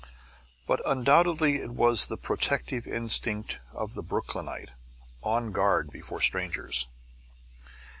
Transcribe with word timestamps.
But 0.65 0.81
undoubtedly 0.83 1.57
it 1.57 1.69
was 1.69 2.07
the 2.07 2.17
protective 2.17 2.87
instinct 2.87 3.59
of 3.71 3.93
the 3.93 4.01
Brooklynite, 4.01 4.71
on 5.21 5.51
guard 5.51 5.91
before 5.91 6.21
strangers. 6.21 6.87